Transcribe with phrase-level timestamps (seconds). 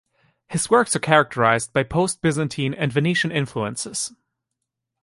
[0.47, 4.11] His works are characterized by post-Byzantine and Venetian influences.